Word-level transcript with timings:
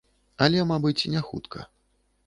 Але, 0.45 0.63
мабыць, 0.71 1.09
не 1.15 1.21
хутка. 1.31 1.71